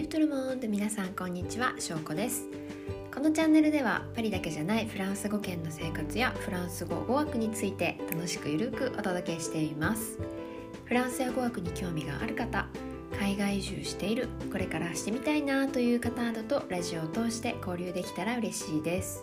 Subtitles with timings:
[0.00, 2.48] リュートルモンド皆さんこんにちはしょうこです。
[3.14, 10.18] このチャンネルではパリだけじゃないフランス語圏の生活やフランス語語学について楽しくゆるくお届けしています。
[10.86, 12.66] フランスや語学に興味がある方
[13.18, 19.22] 海外移住しているこれからしてみたいなという方などとラジオを通して交流できたら嬉しいです。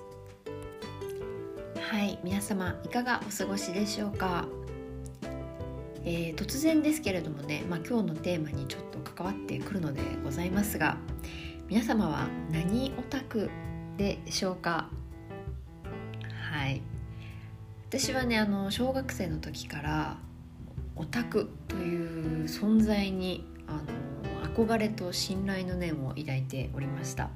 [1.82, 4.46] はい皆様いかがお過ごしでしょうか？
[6.06, 8.87] えー、突然ですけれどもね、まあ、今日のテーマにちょっと
[9.18, 10.96] 関わってくるのでございますが
[11.68, 13.50] 皆様は何オタク
[13.98, 14.90] でしょうか？
[16.52, 16.84] はい。
[17.90, 20.18] 私はねあの小学生の時から
[20.96, 23.82] オタクという存在にあ
[24.54, 27.32] の憧れと信頼の念を抱いておりました。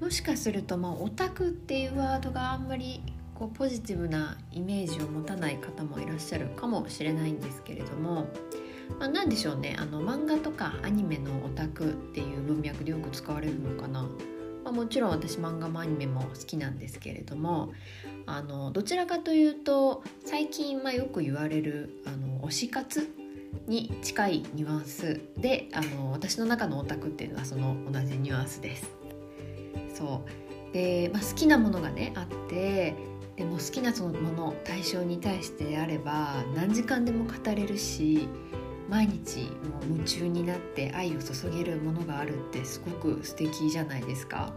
[0.00, 3.02] もしかすると、まあ、オタクっていうワードがあんまり
[3.34, 8.26] こうポジティブなイメージを持たない方もいらっしゃるかもしれないんですけれども、
[8.98, 9.76] まあ、何でしょうね。
[9.78, 14.02] あの漫画とかアニメのオタクっていう文脈でよく使われるのかな、
[14.64, 17.72] まあ、もちろん私漫画もアニメも好きなんですけれども
[18.26, 23.08] あのどちらかというと最近まあよく言われるあの推し活
[23.66, 28.90] に近いニュアンスであの私の中のオタクっていうのはその同じニュアンスです。
[29.94, 30.74] そう。
[30.74, 32.94] で、まあ、好きなものがねあって
[33.36, 38.28] でも好きなそのもの対象に対してあれば何時間でも語れるし
[38.88, 44.52] 毎日もう夢中になって愛を注げるものがあるってすごく素敵じゃないですか。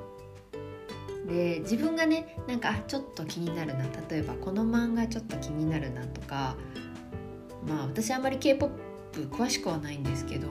[1.28, 6.56] で自分がねなんかちょっと気になるな例えばこの漫画ちょっと気になるなとか
[7.68, 8.70] まあ私あんまり k p o
[9.12, 10.48] p 詳しくはないんですけど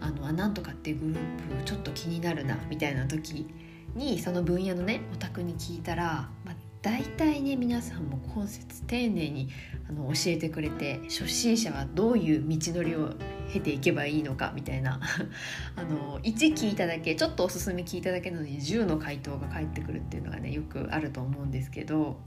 [0.00, 1.16] あのあなんとかってグルー
[1.58, 3.46] プちょっと気になるなみたいな時
[3.94, 6.54] にその分野のねオタクに聞いたら、まあ、
[6.86, 9.48] 大体ね皆さんも今節丁寧に
[9.90, 13.10] あの教えてくれて初心者はどういう道のりを
[13.52, 15.00] 経ていけばいいのかみたいな
[15.74, 22.20] あの1聞いただけちょっとおすすめ聞いただけなのに10の回答が返ってくるっていうのがねよくあると思うんですけど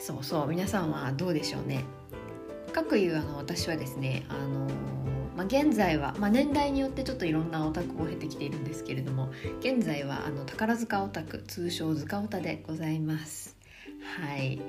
[0.00, 1.84] そうそう皆さんはどうでしょうね。
[2.72, 4.68] かくいうあの私はですねあの
[5.36, 9.30] まあ、現在は、まあ、年代によってちょっといろんなオタクを経てきているんですけれども
[9.60, 13.59] 現在はあの宝塚オタク通称塚オタでございます
[14.02, 14.60] はい。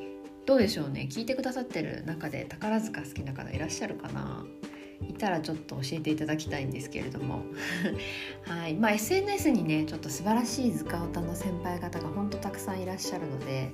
[0.45, 1.07] どうでしょうね。
[1.11, 4.45] 聞いてくださってる中で宝塚好きな方いらっしゃるかな？
[5.07, 7.43] いたらちょっと教えていただきたいんですけれども。
[8.45, 8.75] はい。
[8.75, 13.71] まあ SNS にねちょっと素晴らしい塚オタの先輩方がほんとたくさんいらっしゃるので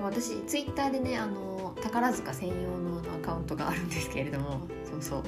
[0.00, 4.60] 私ツイッターでねあの宝塚専用のアカウントがあるんですけれども。
[4.84, 5.22] そうそう。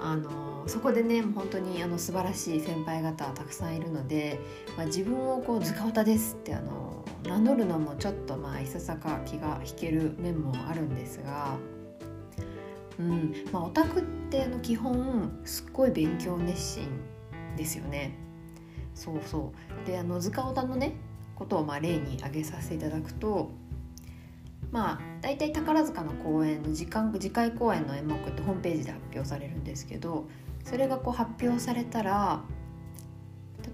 [0.00, 4.38] あのそこでね本当にあの素晴らしい先輩方たくさんいるので、
[4.76, 11.58] まあ、自分をこう「塚オタです」ってあの名乗るのもちょっとまあいささか気が引ける面もあるんですが、
[12.98, 16.88] うんまあ、オタクっての基本すっごい勉強熱心
[17.56, 18.16] ですよね。
[18.94, 19.52] そうそ
[19.84, 20.94] うであの塚オタのね
[21.36, 23.50] ことをまあ例に挙げさせていただくと
[24.72, 30.26] まあ大体宝塚の公演の時間次回公演の演目ってホームページで発表されるんですけど
[30.64, 32.42] それがこう発表されたら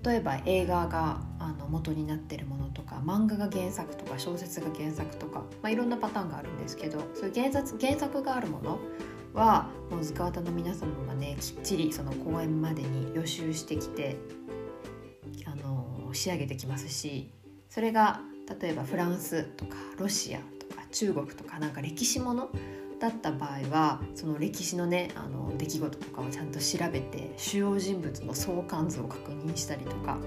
[0.02, 8.78] 例えば映画があの元になってるものとか漫画が原作とか小説が原作とか、まあ、いろんなパターンがあるんですけどそういう原作原作があるもの
[9.34, 14.16] はもう塚渡の皆様がねきっちりその公演までに予習してきて
[15.44, 17.30] あの仕上げてきますし
[17.68, 18.20] それが
[18.60, 22.48] 例えばフランスとかロシアとか中国とかなんか歴史もの
[23.00, 30.18] だった場合はその歴史のねあの出来事とかをちゃんと調べて主要人物の相関図を確認したりとか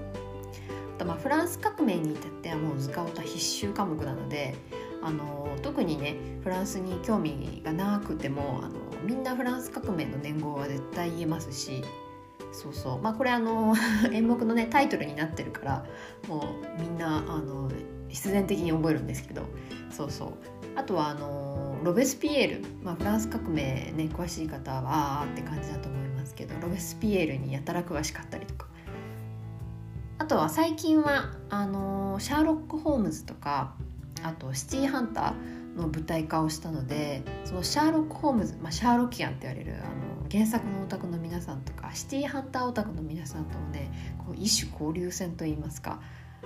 [0.98, 4.54] とまあフランス革命に至ってはもう図鑑歌必修科目なので
[5.02, 11.84] あの特にねフランスに興味がなくてもあのみんなフランス革命の年号は絶対言えますし
[12.52, 13.02] そうそう。
[13.02, 13.74] まあこれあの
[14.12, 15.86] 演目のねタイトルになってるから
[16.28, 16.46] も
[16.78, 17.70] うみんなあの
[18.08, 19.42] 必然的に覚えるんですけど
[19.90, 20.32] そうそう。
[20.74, 28.67] あとはあのロベスピエール、まあ、フランス革命ね詳しい方はああって感じだと思いますけどロベスピエールにやたら詳しかったりとか。
[30.28, 33.72] とは最近はあのシャーロック・ホームズとか
[34.22, 45.98] あとシティーハンターの舞台化をしたのでそのシャーロック・ホームズ、まあ、シャーロキアンって言われるあの原作のオタクの皆さんとかシティーハンターオタクの皆さんともねこう異種交流戦といいますか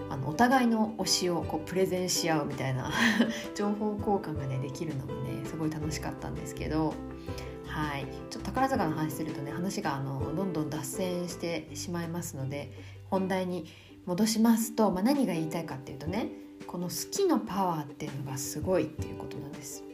[0.09, 2.93] あのお互いの推しをこうプレゼンし合うみたいな
[3.57, 6.95] 情報交換がねできるのもねすごい楽しかったんですけど
[7.67, 8.07] はい。
[8.31, 12.71] ちょっと宝塚の話するとね話があのどんどん脱線してしまいますので
[13.13, 13.67] 本題に
[14.07, 16.29] 戻しますと、まあ、何が言いたいかっていうとね
[16.67, 19.85] この好きのパワーっていうのがすごいっていうことなんです。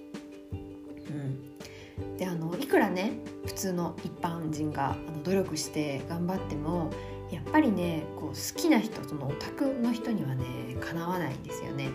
[1.08, 3.14] うん、であのいくらね
[3.46, 6.90] 普通の一般人があの努力して頑張っても
[7.32, 10.44] やっぱりねこう好きな人そのオタクの人にはね
[10.80, 11.90] かなわないんですよね。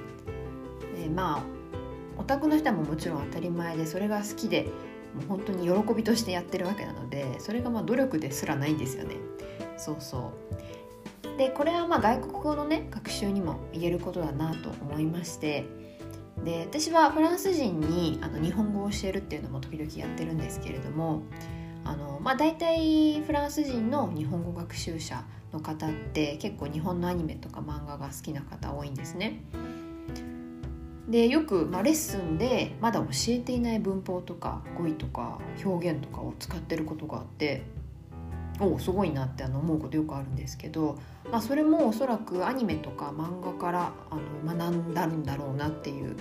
[1.02, 1.44] でまあ
[2.20, 4.68] オタクの人はももちろん当たり前でそれが好きで
[5.16, 9.16] もう本当に喜びとしてやってるわけなのでそれがまあ努力ですらないんですよね。
[9.78, 10.83] そうそう
[11.38, 15.66] でこれはまあ外国語のね学習にも言えることだなと思いまして
[16.44, 21.24] で私はフランス人にあの日本語を教えるっていうのも時々やってるんですけれども
[21.86, 29.44] あの、まあ、大体フランス人の日本語学習者の方って結構日本のアニメとか漫画が好きな方多いんですね。
[31.08, 37.64] でよく、まあ、レッスンでまだ教えていない文法とか語彙とか表現とかを使ってることがあって
[38.60, 40.98] おすごいなってあの思うことよくあるんですけど、
[41.32, 44.16] まあ、それもおそらくアニメとか漫画からあ
[44.46, 46.16] の学んだんだろうなっていう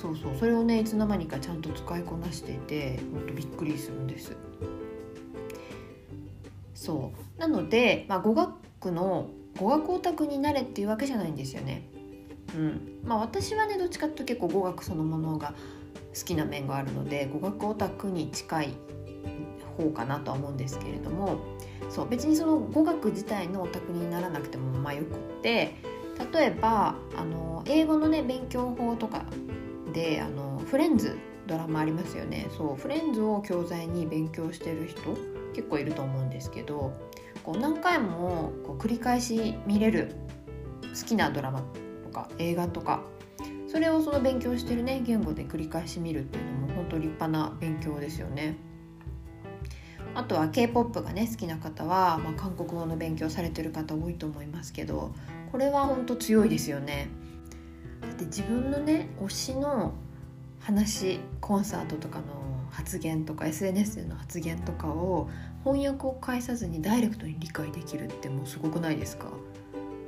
[0.00, 4.36] そうそうそれをねいつの間にかちゃんと使いこなしていてほんとびっくりするんです。
[6.74, 9.28] そうなので、まあ、語学の
[9.58, 11.88] 語学オタクになれっていうわけじゃないんですよね。
[12.54, 15.54] うんまあ、私はねどっちかっていうと結構語学そのものが
[16.16, 18.68] 好きな面があるので語学オタクに近い
[19.76, 21.38] 方かなとは思うんですけれども
[21.88, 25.74] そう別にその語学自体のオタクにならなくてもまあよくって
[26.32, 29.24] 例えばあの英語のね勉強法とか
[29.92, 35.00] であのフレンズドラマありますよねそうフレンズを教材に勉強してる人
[35.54, 36.92] 結構いると思うんですけど
[37.42, 40.16] こう何回もこう繰り返し見れる
[40.98, 41.62] 好きなドラマ
[42.02, 43.02] とか映画とか
[43.68, 48.56] それをその勉強してるね言語で繰り返し見るっていうのも本当立派な勉強ですよね。
[50.16, 55.12] あとは K-POP がね好きな方は、まあ、韓国語の勉強されてる方多いと思いますけど
[55.52, 57.08] これは本当強いですよね。
[58.00, 59.94] だって自分のね推しの
[60.60, 62.24] 話コンサートとかの
[62.70, 65.28] 発言とか SNS での発言とかを
[65.64, 69.26] 翻訳を介さずにダイレクトに理解できるってもうすごくないですか？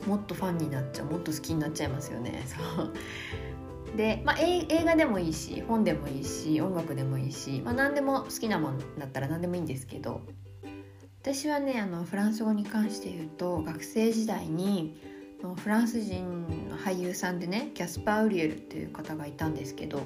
[0.06, 2.44] もっとファンになっちゃうもっと好きになっちゃいますよね。
[2.46, 2.93] そう。
[3.96, 10.23] で、まあ、映画でもいいし本でもいいし音楽でもいいし、まあ、何でも好きなもんだったら何でもいいんですけど
[11.23, 15.00] 私はねあのフランス語に関して言うと学生時代に
[15.62, 20.02] フランス人の俳優さんでねキャスパー・ウリエルっていう方がいたんですけど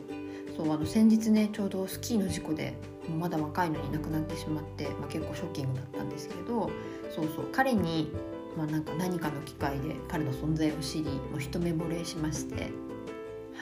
[0.56, 2.75] そうあの先日ねちょうどスキーの事故で
[3.19, 6.70] まだ若いのに亡くなってしまって、まあ、結構ショッキングだったんですけど
[7.11, 8.12] そうそう彼に、
[8.56, 12.91] まあ、なんか何かの機会で彼の存在を知りもう一目惚れしまして。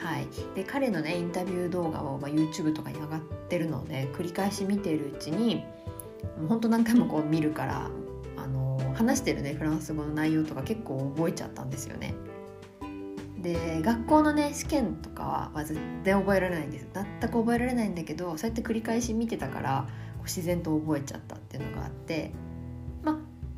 [0.03, 5.63] はい、で彼のねインタビュー動画を、まあ、YouTube とかに上がってるので繰り返し見ているうちに
[6.37, 7.89] もうほんと何回もこう見るから
[8.35, 12.15] あの話してるねフランス語の内容とか結構覚えちゃったんですよね。
[13.37, 16.87] で学校のね試験とかは絶対覚えられないんです。
[16.93, 19.87] 全く覚えられないんだけどそうやって繰り返し見てたから
[20.17, 22.31] こう自然と覚えちゃったっていうのがあって。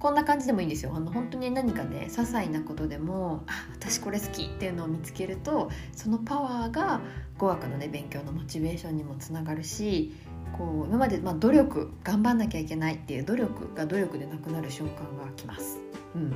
[0.04, 7.00] こんな感じでもいいんですよあの本当に何かね些細なことでもあ私これ好きっていうのを見つけるとそのパワーが
[7.38, 10.14] 語学のね勉強のモチベーションにもつながるし
[10.58, 15.80] こう今まで、まあ、努力頑張んなきゃいけないっていう努力が努力でなくなる瞬間が来ます。
[16.16, 16.36] うん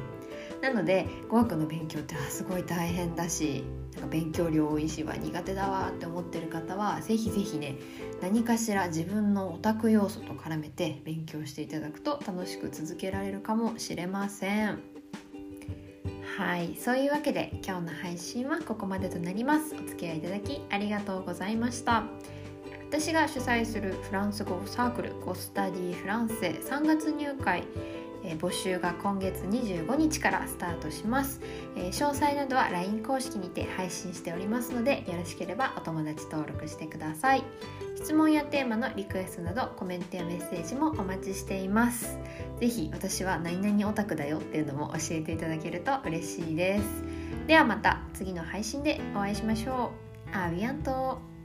[0.62, 3.64] なので語学の勉強ってすごい大変だし
[4.06, 7.76] 勉強量多いしは苦手だわって思ってる方は是非是非ね
[8.22, 14.80] 何かしら自分のオタク要素と絡めて勉強していただくと楽しく続けられるかもしれません。
[16.38, 19.74] はいそういうわけで今日の配信はここまでとなります。
[19.74, 22.04] お付き合いいただきありがとうございました。
[22.90, 27.64] 私が主催するフランス語サークルコスタディフランセ3月入会。
[28.24, 31.40] え募集が今月25日からスタートします、
[31.76, 37.44] え詳細などは LINE 公式にて配信しておりますのでよろしければお友達登録してください。
[37.96, 42.18] 質問やテーマのリクエストなどコメントやメッセージもお待ちしています。
[42.60, 46.84] 是非私は何々オタクだよっていうのも教えていただけると嬉しいです。
[47.48, 49.92] ではまた次の配信でお会いしましょ
[50.34, 50.38] う。
[50.38, 51.37] アビアント。